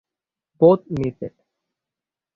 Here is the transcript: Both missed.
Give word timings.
Both 0.57 0.89
missed. 0.89 1.29